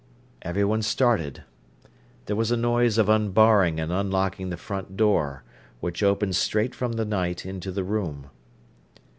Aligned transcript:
Everyone 0.41 0.81
started. 0.81 1.43
There 2.25 2.35
was 2.35 2.49
a 2.49 2.57
noise 2.57 2.97
of 2.97 3.07
unbarring 3.07 3.79
and 3.79 3.91
unlocking 3.91 4.49
the 4.49 4.57
front 4.57 4.97
door, 4.97 5.43
which 5.79 6.01
opened 6.01 6.35
straight 6.35 6.73
from 6.73 6.93
the 6.93 7.05
night 7.05 7.45
into 7.45 7.71
the 7.71 7.83
room. 7.83 8.31